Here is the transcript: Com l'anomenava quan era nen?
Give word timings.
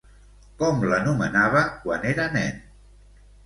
Com 0.61 0.81
l'anomenava 0.93 1.63
quan 1.85 2.11
era 2.15 2.29
nen? 2.41 2.61